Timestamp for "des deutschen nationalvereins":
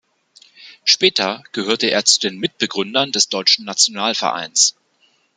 3.11-4.75